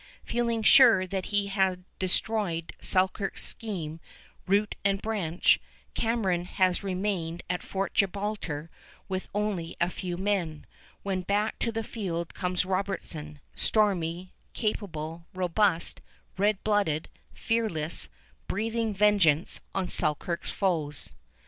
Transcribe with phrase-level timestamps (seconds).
[0.23, 3.99] Feeling sure that he had destroyed Selkirk's scheme
[4.47, 5.59] root and branch,
[5.93, 8.71] Cameron has remained at Fort Gibraltar
[9.07, 10.65] with only a few men,
[11.03, 16.01] when back to the field comes Robertson, stormy, capable, robust,
[16.35, 18.09] red blooded, fearless,
[18.47, 21.13] breathing vengeance on Selkirk's foes.